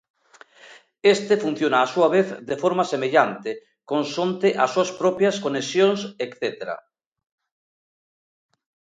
[1.13, 3.51] Este funciona, á súa vez, de forma semellante,
[3.91, 6.75] consonte as súas propias conexións etcétera.